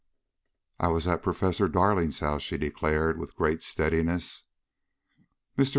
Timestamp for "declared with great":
2.57-3.61